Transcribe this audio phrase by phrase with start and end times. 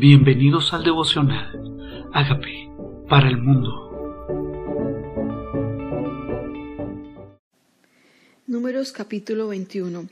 [0.00, 2.08] Bienvenidos al devocional.
[2.14, 2.72] Hágame
[3.06, 3.68] para el mundo.
[8.46, 10.08] Números capítulo 21.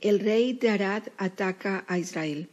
[0.00, 2.48] El rey de Arad ataca a Israel.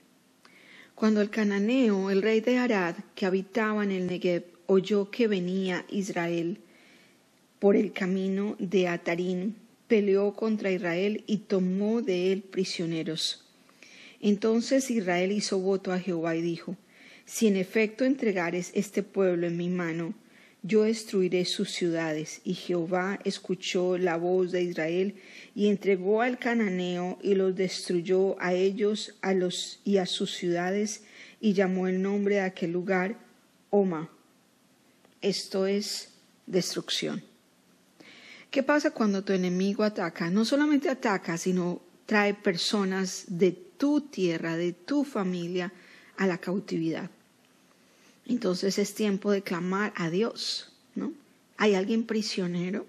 [0.93, 5.83] Cuando el cananeo, el rey de Arad, que habitaba en el Negev, oyó que venía
[5.89, 6.59] Israel
[7.57, 9.55] por el camino de Atarín,
[9.87, 13.44] peleó contra Israel y tomó de él prisioneros.
[14.21, 16.75] Entonces Israel hizo voto a Jehová y dijo,
[17.25, 20.13] Si en efecto entregares este pueblo en mi mano,
[20.65, 22.41] yo destruiré sus ciudades.
[22.43, 25.15] Y Jehová escuchó la voz de Israel
[25.53, 31.03] y entregó al cananeo y los destruyó a ellos a los, y a sus ciudades
[31.39, 33.19] y llamó el nombre de aquel lugar
[33.69, 34.09] Oma.
[35.21, 36.13] Esto es
[36.47, 37.23] destrucción.
[38.49, 40.29] ¿Qué pasa cuando tu enemigo ataca?
[40.29, 45.71] No solamente ataca, sino trae personas de tu tierra, de tu familia,
[46.17, 47.09] a la cautividad.
[48.25, 51.13] Entonces es tiempo de clamar a Dios, ¿no?
[51.57, 52.85] ¿Hay alguien prisionero?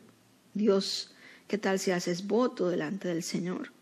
[0.55, 1.12] Dios,
[1.47, 3.73] ¿qué tal si haces voto delante del Señor?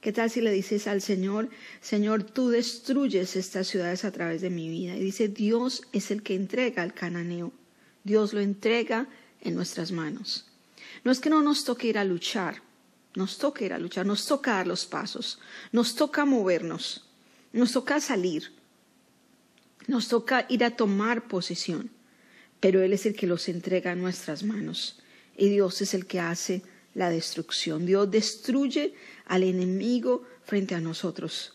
[0.00, 1.48] ¿Qué tal si le dices al Señor,
[1.80, 4.96] Señor, tú destruyes estas ciudades a través de mi vida?
[4.96, 7.52] Y dice, Dios es el que entrega al cananeo.
[8.04, 9.08] Dios lo entrega
[9.40, 10.46] en nuestras manos.
[11.02, 12.62] No es que no nos toque ir a luchar,
[13.16, 15.38] nos toca ir a luchar, nos toca dar los pasos,
[15.72, 17.04] nos toca movernos,
[17.52, 18.52] nos toca salir,
[19.86, 21.90] nos toca ir a tomar posición,
[22.60, 25.00] pero Él es el que los entrega a nuestras manos
[25.36, 26.62] y Dios es el que hace
[26.94, 27.86] la destrucción.
[27.86, 28.94] Dios destruye
[29.26, 31.54] al enemigo frente a nosotros.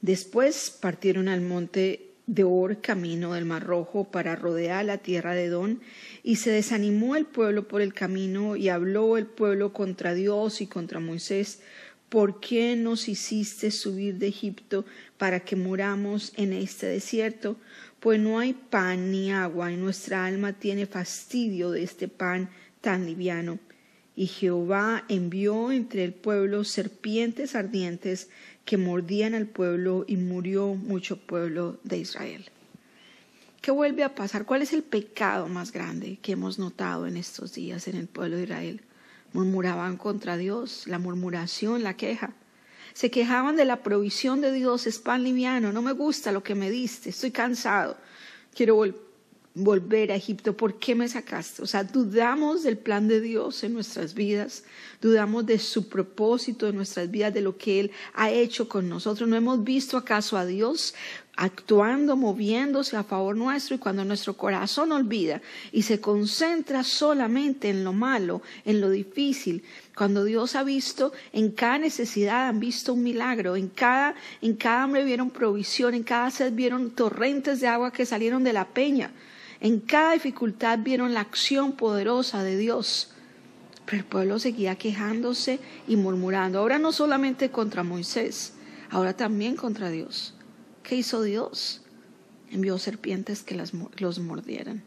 [0.00, 5.48] Después partieron al monte de Or camino del Mar Rojo para rodear la tierra de
[5.48, 5.80] Don,
[6.22, 10.66] y se desanimó el pueblo por el camino, y habló el pueblo contra Dios y
[10.66, 11.60] contra Moisés,
[12.10, 14.84] ¿por qué nos hiciste subir de Egipto
[15.16, 17.56] para que muramos en este desierto?
[17.98, 22.50] Pues no hay pan ni agua, y nuestra alma tiene fastidio de este pan
[22.82, 23.58] tan liviano.
[24.18, 28.28] Y Jehová envió entre el pueblo serpientes ardientes
[28.64, 32.44] que mordían al pueblo y murió mucho pueblo de Israel.
[33.60, 34.44] ¿Qué vuelve a pasar?
[34.44, 38.38] ¿Cuál es el pecado más grande que hemos notado en estos días en el pueblo
[38.38, 38.80] de Israel?
[39.34, 42.32] Murmuraban contra Dios, la murmuración, la queja.
[42.94, 46.56] Se quejaban de la provisión de Dios, es pan liviano, no me gusta lo que
[46.56, 47.96] me diste, estoy cansado,
[48.52, 49.07] quiero volver
[49.58, 51.62] volver a Egipto, ¿por qué me sacaste?
[51.62, 54.64] O sea, dudamos del plan de Dios en nuestras vidas,
[55.02, 59.28] dudamos de su propósito en nuestras vidas, de lo que Él ha hecho con nosotros.
[59.28, 60.94] ¿No hemos visto acaso a Dios
[61.36, 67.84] actuando, moviéndose a favor nuestro y cuando nuestro corazón olvida y se concentra solamente en
[67.84, 69.62] lo malo, en lo difícil,
[69.96, 74.82] cuando Dios ha visto en cada necesidad, han visto un milagro, en cada, en cada
[74.82, 79.12] hambre vieron provisión, en cada sed vieron torrentes de agua que salieron de la peña.
[79.60, 83.10] En cada dificultad vieron la acción poderosa de Dios.
[83.84, 86.58] Pero el pueblo seguía quejándose y murmurando.
[86.58, 88.52] Ahora no solamente contra Moisés,
[88.90, 90.34] ahora también contra Dios.
[90.82, 91.82] ¿Qué hizo Dios?
[92.50, 94.82] Envió serpientes que los mordieran.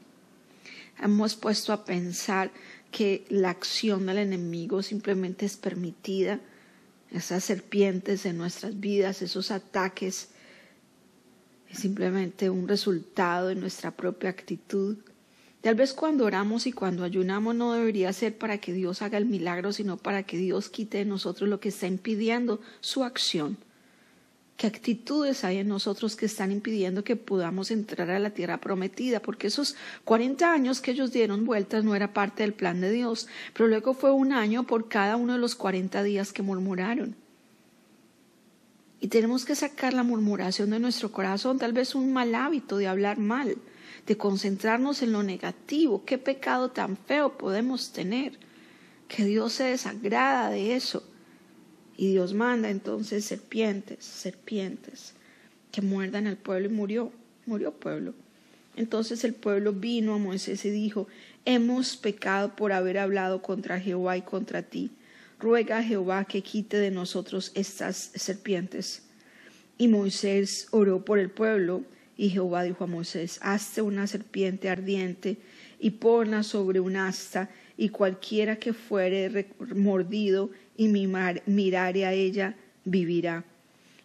[1.01, 2.51] Hemos puesto a pensar
[2.91, 6.39] que la acción del enemigo simplemente es permitida.
[7.11, 10.29] Esas serpientes en nuestras vidas, esos ataques
[11.71, 14.97] es simplemente un resultado de nuestra propia actitud.
[15.61, 19.25] Tal vez cuando oramos y cuando ayunamos no debería ser para que Dios haga el
[19.25, 23.57] milagro, sino para que Dios quite de nosotros lo que está impidiendo su acción.
[24.57, 29.21] ¿Qué actitudes hay en nosotros que están impidiendo que podamos entrar a la tierra prometida?
[29.21, 33.27] Porque esos 40 años que ellos dieron vueltas no era parte del plan de Dios,
[33.53, 37.15] pero luego fue un año por cada uno de los 40 días que murmuraron.
[39.01, 42.87] Y tenemos que sacar la murmuración de nuestro corazón, tal vez un mal hábito de
[42.87, 43.57] hablar mal,
[44.05, 46.05] de concentrarnos en lo negativo.
[46.05, 48.37] ¿Qué pecado tan feo podemos tener?
[49.07, 51.03] Que Dios se desagrada de eso.
[51.97, 55.15] Y Dios manda entonces serpientes, serpientes,
[55.71, 57.11] que muerdan al pueblo y murió,
[57.47, 58.13] murió pueblo.
[58.75, 61.07] Entonces el pueblo vino a Moisés y dijo,
[61.45, 64.91] hemos pecado por haber hablado contra Jehová y contra ti
[65.41, 69.03] ruega a Jehová que quite de nosotros estas serpientes.
[69.77, 71.83] Y Moisés oró por el pueblo,
[72.17, 75.37] y Jehová dijo a Moisés, hazte una serpiente ardiente
[75.79, 82.55] y ponla sobre un asta, y cualquiera que fuere mordido y mirare a ella,
[82.85, 83.43] vivirá.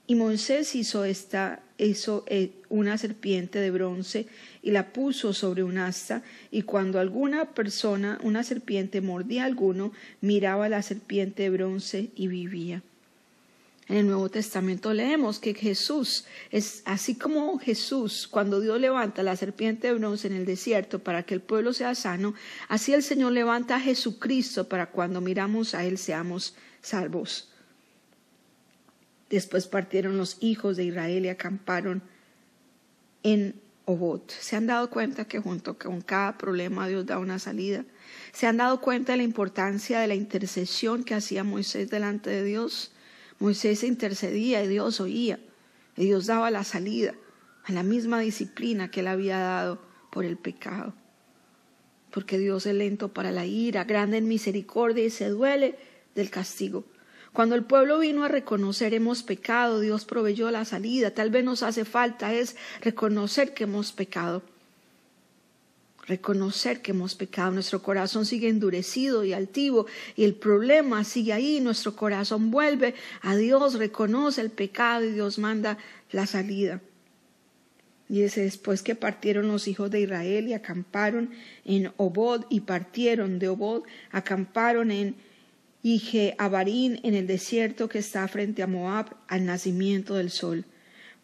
[0.07, 4.27] Y Moisés hizo esta, hizo eh, una serpiente de bronce
[4.63, 9.93] y la puso sobre un asta, y cuando alguna persona, una serpiente, mordía a alguno,
[10.21, 12.83] miraba a la serpiente de bronce y vivía.
[13.89, 19.37] En el Nuevo Testamento leemos que Jesús es así como Jesús, cuando Dios levanta la
[19.37, 22.35] serpiente de bronce en el desierto para que el pueblo sea sano,
[22.69, 27.49] así el Señor levanta a Jesucristo para cuando miramos a Él seamos salvos.
[29.31, 32.03] Después partieron los hijos de Israel y acamparon
[33.23, 34.31] en Obot.
[34.31, 37.85] ¿Se han dado cuenta que junto con cada problema Dios da una salida?
[38.33, 42.45] ¿Se han dado cuenta de la importancia de la intercesión que hacía Moisés delante de
[42.45, 42.93] Dios?
[43.39, 45.39] Moisés intercedía y Dios oía,
[45.97, 47.15] y Dios daba la salida
[47.65, 50.95] a la misma disciplina que él había dado por el pecado.
[52.11, 55.77] Porque Dios es lento para la ira, grande en misericordia y se duele
[56.15, 56.85] del castigo.
[57.33, 61.13] Cuando el pueblo vino a reconocer hemos pecado, Dios proveyó la salida.
[61.13, 64.43] Tal vez nos hace falta es reconocer que hemos pecado
[66.07, 71.61] reconocer que hemos pecado, nuestro corazón sigue endurecido y altivo y el problema sigue ahí,
[71.61, 75.79] nuestro corazón vuelve a Dios, reconoce el pecado y Dios manda
[76.13, 76.81] la salida.
[78.09, 81.31] Y es después que partieron los hijos de Israel y acamparon
[81.65, 83.83] en Obod y partieron de Obod,
[84.13, 85.17] acamparon en
[85.87, 90.65] Ije Abarín en el desierto que está frente a Moab al nacimiento del sol.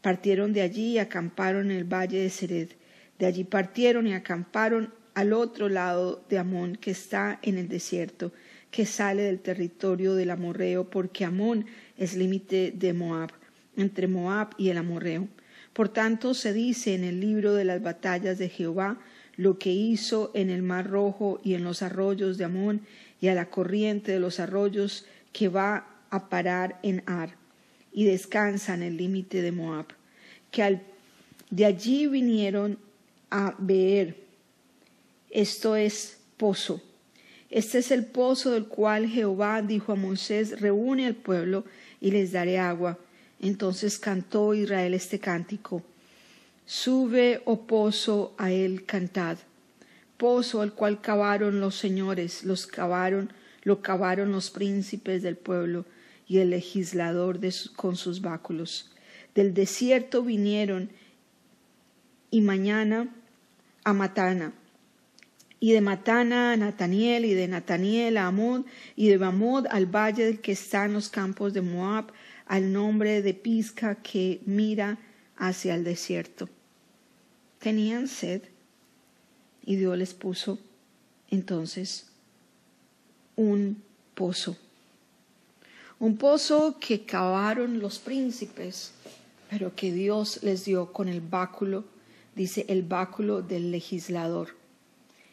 [0.02, 2.68] Partieron de allí y acamparon en el valle de Sered
[3.18, 8.32] de allí partieron y acamparon al otro lado de Amón, que está en el desierto,
[8.70, 11.66] que sale del territorio del amorreo, porque Amón
[11.96, 13.30] es límite de Moab,
[13.76, 15.28] entre Moab y el amorreo.
[15.72, 18.98] Por tanto, se dice en el libro de las batallas de Jehová
[19.36, 22.82] lo que hizo en el mar rojo y en los arroyos de Amón
[23.22, 27.36] y a la corriente de los arroyos que va a parar en Ar
[27.92, 29.86] y descansa en el límite de Moab,
[30.50, 30.82] que al,
[31.48, 32.78] de allí vinieron
[33.30, 34.16] a ver.
[35.30, 36.82] Esto es pozo.
[37.48, 41.64] Este es el pozo del cual Jehová dijo a Moisés, reúne al pueblo
[42.00, 42.98] y les daré agua.
[43.40, 45.82] Entonces cantó Israel este cántico.
[46.66, 49.38] Sube, oh pozo, a él cantad.
[50.22, 53.32] Pozo al cual cavaron los señores, los cavaron,
[53.64, 55.84] lo cavaron los príncipes del pueblo
[56.28, 57.40] y el legislador
[57.74, 58.92] con sus báculos.
[59.34, 60.90] Del desierto vinieron
[62.30, 63.12] y mañana
[63.82, 64.52] a Matana,
[65.58, 68.64] y de Matana a Nataniel, y de Nataniel a Amod,
[68.94, 72.12] y de Amod al valle del que está en los campos de Moab,
[72.46, 74.98] al nombre de Pisca que mira
[75.36, 76.48] hacia el desierto.
[77.58, 78.51] Tenían sed,
[79.64, 80.58] y Dios les puso
[81.30, 82.06] entonces
[83.36, 83.82] un
[84.14, 84.56] pozo.
[85.98, 88.92] Un pozo que cavaron los príncipes,
[89.48, 91.84] pero que Dios les dio con el báculo
[92.34, 94.56] dice el báculo del legislador,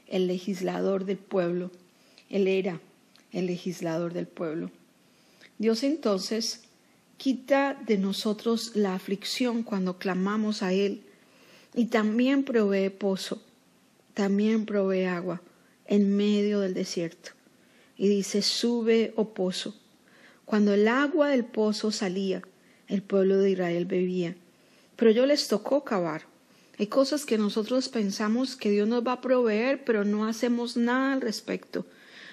[0.08, 1.72] el legislador del pueblo.
[2.30, 2.80] Él era
[3.32, 4.72] el legislador del pueblo.
[5.58, 6.62] Dios entonces
[7.18, 11.04] quita de nosotros la aflicción cuando clamamos a Él
[11.74, 13.42] y también provee pozo,
[14.22, 15.42] también provee agua
[15.86, 17.32] en medio del desierto.
[17.98, 19.76] Y dice, sube, oh pozo.
[20.46, 22.42] Cuando el agua del pozo salía,
[22.88, 24.36] el pueblo de Israel bebía.
[24.96, 26.24] Pero yo les tocó cavar
[26.80, 31.12] hay cosas que nosotros pensamos que Dios nos va a proveer, pero no hacemos nada
[31.12, 31.86] al respecto.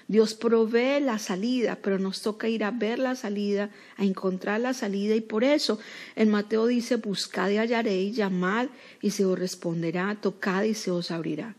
[0.06, 4.72] Dios provee la salida, pero nos toca ir a ver la salida, a encontrar la
[4.72, 5.80] salida, y por eso
[6.14, 8.68] el Mateo dice, buscad y hallaréis, llamad
[9.02, 11.56] y se os responderá, tocad y se os abrirá.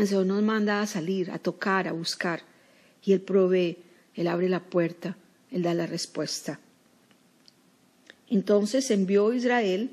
[0.00, 2.40] El Señor nos manda a salir, a tocar, a buscar,
[3.04, 3.78] y Él provee,
[4.14, 5.16] Él abre la puerta,
[5.50, 6.58] Él da la respuesta.
[8.28, 9.90] Entonces envió Israel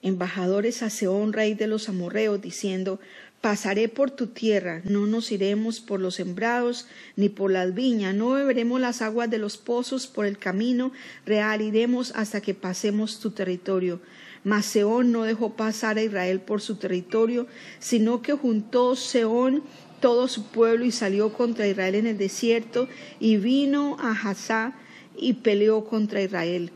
[0.00, 3.00] embajadores a Seón, rey de los amorreos, diciendo,
[3.44, 8.30] Pasaré por tu tierra, no nos iremos por los sembrados ni por las viñas, no
[8.30, 10.92] beberemos las aguas de los pozos por el camino
[11.26, 14.00] real, iremos hasta que pasemos tu territorio.
[14.44, 17.46] Mas Seón no dejó pasar a Israel por su territorio,
[17.80, 19.62] sino que juntó Seón
[20.00, 22.88] todo su pueblo y salió contra Israel en el desierto,
[23.20, 24.72] y vino a Hazá
[25.18, 26.70] y peleó contra Israel.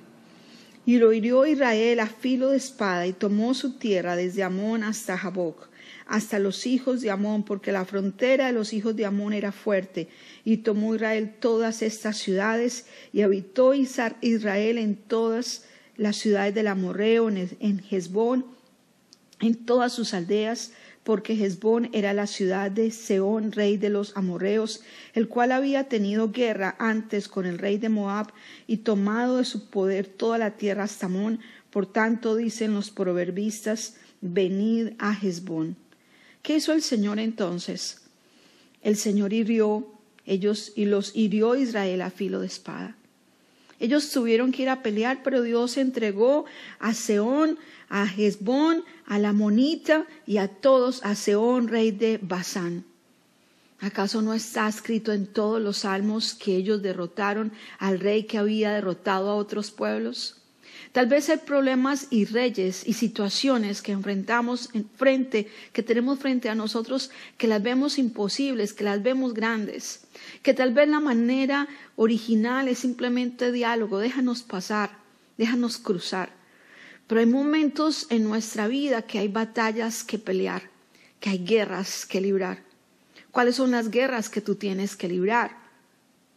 [0.84, 5.16] Y lo hirió Israel a filo de espada y tomó su tierra desde Amón hasta
[5.16, 5.68] Jaboc,
[6.08, 10.08] hasta los hijos de Amón, porque la frontera de los hijos de Amón era fuerte.
[10.44, 17.28] Y tomó Israel todas estas ciudades y habitó Israel en todas las ciudades del Amorreo,
[17.28, 18.46] en Hezbón,
[19.40, 20.72] en todas sus aldeas,
[21.04, 24.82] porque Hezbón era la ciudad de Seón, rey de los amorreos,
[25.14, 28.32] el cual había tenido guerra antes con el rey de Moab
[28.66, 31.40] y tomado de su poder toda la tierra hasta Amón.
[31.70, 35.76] Por tanto, dicen los proverbistas, venid a Hezbón.
[36.48, 37.98] ¿Qué hizo el Señor entonces?
[38.80, 39.86] El Señor hirió
[40.24, 42.96] ellos y los hirió Israel a filo de espada.
[43.78, 46.46] Ellos tuvieron que ir a pelear, pero Dios entregó
[46.78, 47.58] a Seón,
[47.90, 52.86] a Hezbón, a la Monita y a todos a Seón, rey de Basán.
[53.80, 58.72] ¿Acaso no está escrito en todos los salmos que ellos derrotaron al rey que había
[58.72, 60.38] derrotado a otros pueblos?
[60.92, 66.48] Tal vez hay problemas y reyes y situaciones que enfrentamos en frente, que tenemos frente
[66.48, 70.00] a nosotros, que las vemos imposibles, que las vemos grandes,
[70.42, 74.90] que tal vez la manera original es simplemente diálogo, déjanos pasar,
[75.36, 76.30] déjanos cruzar.
[77.06, 80.62] Pero hay momentos en nuestra vida que hay batallas que pelear,
[81.20, 82.62] que hay guerras que librar.
[83.30, 85.56] ¿Cuáles son las guerras que tú tienes que librar?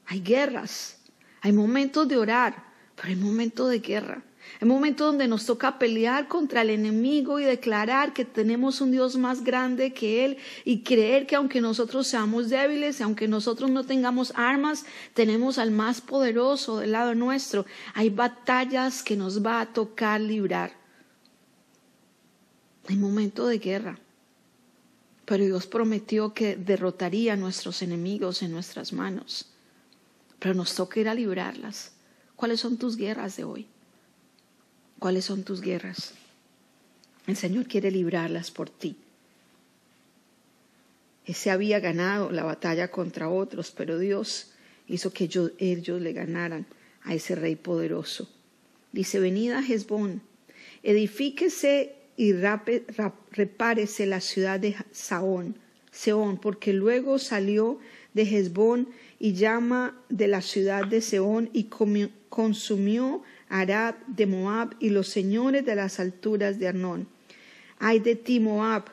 [0.05, 0.97] Hay guerras,
[1.41, 2.63] hay momentos de orar,
[2.95, 4.23] pero hay momentos de guerra.
[4.59, 9.17] Hay momentos donde nos toca pelear contra el enemigo y declarar que tenemos un Dios
[9.17, 14.33] más grande que Él y creer que aunque nosotros seamos débiles, aunque nosotros no tengamos
[14.35, 17.65] armas, tenemos al más poderoso del lado nuestro.
[17.93, 20.73] Hay batallas que nos va a tocar librar.
[22.87, 23.99] Hay momentos de guerra.
[25.25, 29.49] Pero Dios prometió que derrotaría a nuestros enemigos en nuestras manos.
[30.39, 31.93] Pero nos toca ir a librarlas.
[32.35, 33.67] ¿Cuáles son tus guerras de hoy?
[35.01, 36.13] ¿Cuáles son tus guerras?
[37.25, 38.95] El Señor quiere librarlas por ti.
[41.25, 44.51] Ese había ganado la batalla contra otros, pero Dios
[44.87, 46.67] hizo que ellos, le ganaran
[47.01, 48.29] a ese rey poderoso.
[48.91, 50.21] Dice, venid a Hezbón,
[50.83, 55.55] edifíquese y repárese la ciudad de Saón,
[55.91, 57.79] Seón, porque luego salió
[58.13, 61.69] de Hezbón y llama de la ciudad de Seón y
[62.29, 67.07] consumió Arad de Moab y los señores de las alturas de Arnón.
[67.77, 68.85] Ay de ti, Moab,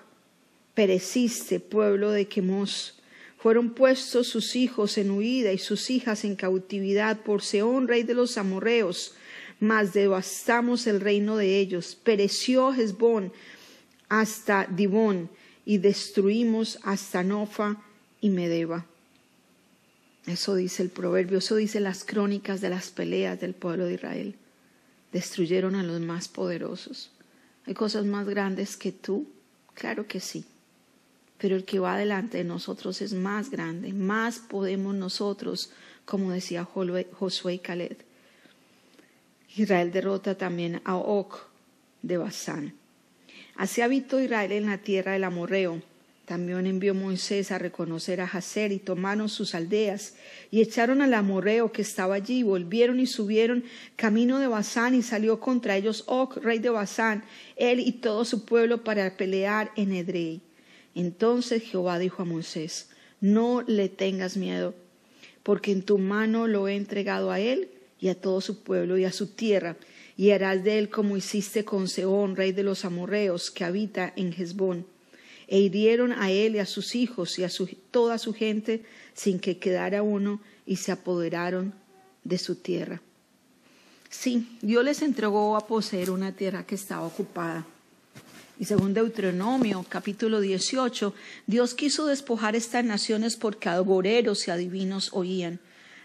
[0.74, 3.00] pereciste, pueblo de Quemos.
[3.38, 8.14] Fueron puestos sus hijos en huida y sus hijas en cautividad por Seón, rey de
[8.14, 9.14] los amorreos
[9.60, 11.96] mas devastamos el reino de ellos.
[12.02, 13.32] Pereció Hezbón
[14.08, 15.30] hasta Dibón
[15.64, 17.76] y destruimos hasta Nofa
[18.20, 18.86] y Medeba.
[20.26, 24.34] Eso dice el proverbio, eso dice las crónicas de las peleas del pueblo de Israel.
[25.12, 27.10] Destruyeron a los más poderosos.
[27.66, 29.28] ¿Hay cosas más grandes que tú?
[29.74, 30.44] Claro que sí.
[31.38, 35.70] Pero el que va delante de nosotros es más grande, más podemos nosotros,
[36.04, 37.98] como decía Josué y Caleb.
[39.56, 41.48] Israel derrota también a Oc
[42.02, 42.74] de Basán.
[43.56, 45.82] Así habitó Israel en la tierra del Amorreo.
[46.28, 50.14] También envió Moisés a reconocer a Hazer y tomaron sus aldeas
[50.50, 53.64] y echaron al amorreo que estaba allí, volvieron y subieron
[53.96, 57.24] camino de Basán y salió contra ellos Oc, rey de Basán,
[57.56, 60.42] él y todo su pueblo para pelear en Edrei.
[60.94, 62.90] Entonces Jehová dijo a Moisés,
[63.22, 64.74] no le tengas miedo,
[65.42, 69.06] porque en tu mano lo he entregado a él y a todo su pueblo y
[69.06, 69.78] a su tierra,
[70.14, 74.34] y harás de él como hiciste con Seón, rey de los amorreos, que habita en
[74.34, 74.97] Hezbón.
[75.48, 77.50] E hirieron a él y a sus hijos y a
[77.90, 81.72] toda su gente sin que quedara uno, y se apoderaron
[82.22, 83.00] de su tierra.
[84.10, 87.66] Sí, Dios les entregó a poseer una tierra que estaba ocupada.
[88.60, 91.14] Y según Deuteronomio capítulo 18,
[91.46, 95.58] Dios quiso despojar estas naciones porque agoreros y adivinos oían.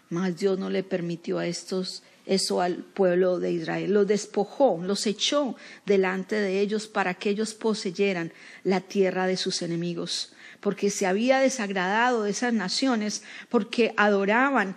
[0.10, 3.94] Mas Dios no le permitió a estos eso al pueblo de Israel.
[3.94, 8.32] Los despojó, los echó delante de ellos para que ellos poseyeran
[8.64, 14.76] la tierra de sus enemigos, porque se había desagradado de esas naciones, porque adoraban,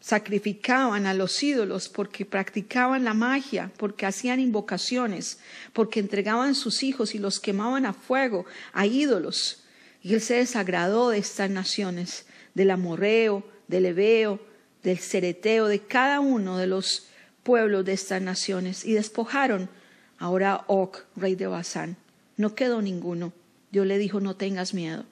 [0.00, 5.38] sacrificaban a los ídolos, porque practicaban la magia, porque hacían invocaciones,
[5.72, 9.62] porque entregaban sus hijos y los quemaban a fuego a ídolos.
[10.02, 14.40] Y él se desagradó de estas naciones, del amorreo, del ebeo,
[14.88, 17.08] del cereteo de cada uno de los
[17.42, 19.68] pueblos de estas naciones y despojaron
[20.16, 21.98] ahora Og, rey de Basán.
[22.38, 23.34] No quedó ninguno.
[23.70, 25.04] Dios le dijo, no tengas miedo,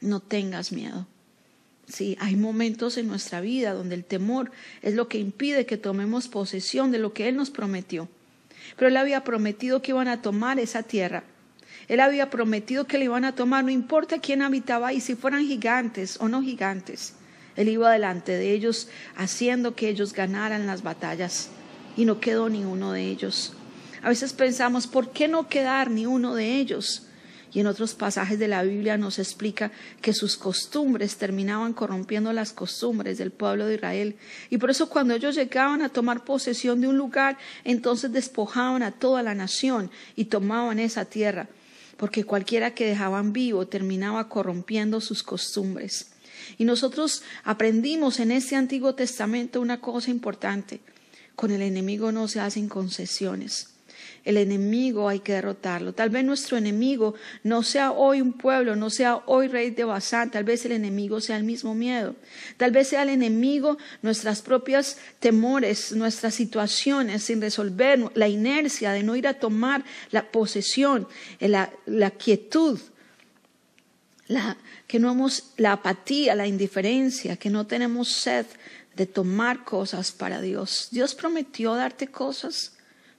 [0.00, 1.06] no tengas miedo.
[1.86, 4.50] Sí, hay momentos en nuestra vida donde el temor
[4.82, 8.08] es lo que impide que tomemos posesión de lo que Él nos prometió.
[8.76, 11.22] Pero Él había prometido que iban a tomar esa tierra.
[11.86, 15.46] Él había prometido que le iban a tomar, no importa quién habitaba ahí, si fueran
[15.46, 17.14] gigantes o no gigantes.
[17.56, 21.50] Él iba delante de ellos haciendo que ellos ganaran las batallas
[21.96, 23.52] y no quedó ni uno de ellos.
[24.02, 27.06] A veces pensamos, ¿por qué no quedar ni uno de ellos?
[27.54, 29.70] Y en otros pasajes de la Biblia nos explica
[30.02, 34.16] que sus costumbres terminaban corrompiendo las costumbres del pueblo de Israel.
[34.50, 38.90] Y por eso cuando ellos llegaban a tomar posesión de un lugar, entonces despojaban a
[38.90, 41.48] toda la nación y tomaban esa tierra,
[41.96, 46.13] porque cualquiera que dejaban vivo terminaba corrompiendo sus costumbres.
[46.58, 50.80] Y nosotros aprendimos en ese Antiguo Testamento una cosa importante.
[51.36, 53.74] Con el enemigo no se hacen concesiones.
[54.24, 55.92] El enemigo hay que derrotarlo.
[55.92, 60.30] Tal vez nuestro enemigo no sea hoy un pueblo, no sea hoy rey de Basán,
[60.30, 62.16] tal vez el enemigo sea el mismo miedo.
[62.56, 69.02] Tal vez sea el enemigo nuestras propias temores, nuestras situaciones sin resolver, la inercia de
[69.02, 71.06] no ir a tomar la posesión,
[71.38, 72.80] la, la quietud,
[74.26, 78.46] la, que no hemos la apatía, la indiferencia, que no tenemos sed
[78.96, 80.88] de tomar cosas para Dios.
[80.90, 82.73] Dios prometió darte cosas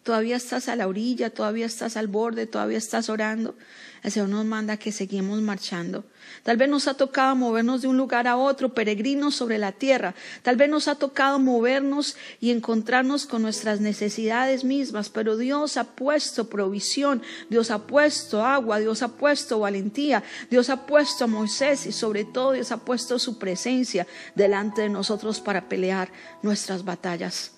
[0.05, 3.55] todavía estás a la orilla, todavía estás al borde, todavía estás orando.
[4.03, 6.05] El Señor nos manda que seguimos marchando.
[6.43, 10.13] Tal vez nos ha tocado movernos de un lugar a otro, peregrinos sobre la tierra.
[10.43, 15.85] Tal vez nos ha tocado movernos y encontrarnos con nuestras necesidades mismas, pero Dios ha
[15.95, 21.87] puesto provisión, Dios ha puesto agua, Dios ha puesto valentía, Dios ha puesto a Moisés
[21.87, 26.11] y sobre todo Dios ha puesto su presencia delante de nosotros para pelear
[26.43, 27.53] nuestras batallas.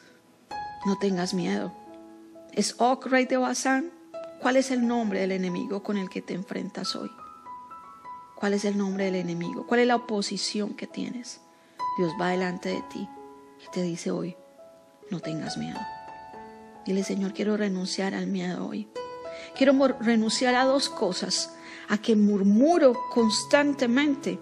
[0.85, 1.86] No tengas miedo.
[2.57, 3.91] ¿Es de Basán?
[4.41, 7.11] ¿Cuál es el nombre del enemigo con el que te enfrentas hoy?
[8.35, 9.67] ¿Cuál es el nombre del enemigo?
[9.67, 11.39] ¿Cuál es la oposición que tienes?
[11.99, 13.07] Dios va delante de ti
[13.63, 14.35] y te dice hoy,
[15.11, 15.77] no tengas miedo.
[16.83, 18.87] Dile, Señor, quiero renunciar al miedo hoy.
[19.55, 21.53] Quiero renunciar a dos cosas,
[21.89, 24.39] a que murmuro constantemente,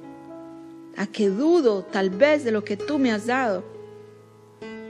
[0.95, 3.74] a que dudo tal vez de lo que tú me has dado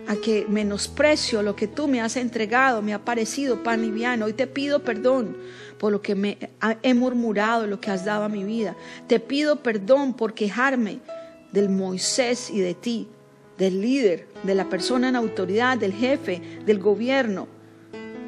[0.07, 4.25] a que menosprecio lo que tú me has entregado, me ha parecido pan liviano.
[4.25, 5.37] Hoy te pido perdón
[5.79, 6.37] por lo que me
[6.83, 8.75] he murmurado, lo que has dado a mi vida.
[9.07, 10.99] Te pido perdón por quejarme
[11.51, 13.07] del Moisés y de ti,
[13.57, 17.47] del líder, de la persona en autoridad, del jefe, del gobierno,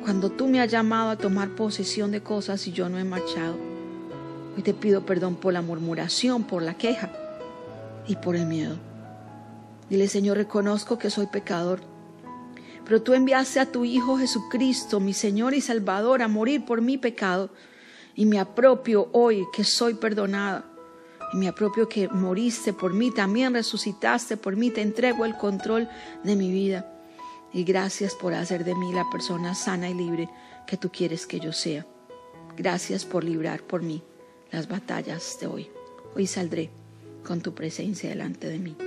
[0.02, 3.58] cuando tú me has llamado a tomar posesión de cosas y yo no he marchado.
[4.56, 7.12] Hoy te pido perdón por la murmuración, por la queja
[8.08, 8.78] y por el miedo.
[9.90, 11.80] Dile, Señor, reconozco que soy pecador,
[12.84, 16.98] pero tú enviaste a tu Hijo Jesucristo, mi Señor y Salvador, a morir por mi
[16.98, 17.50] pecado.
[18.16, 20.66] Y me apropio hoy que soy perdonada.
[21.34, 25.90] Y me apropio que moriste por mí, también resucitaste por mí, te entrego el control
[26.24, 26.90] de mi vida.
[27.52, 30.30] Y gracias por hacer de mí la persona sana y libre
[30.66, 31.86] que tú quieres que yo sea.
[32.56, 34.02] Gracias por librar por mí
[34.50, 35.70] las batallas de hoy.
[36.16, 36.70] Hoy saldré
[37.26, 38.87] con tu presencia delante de mí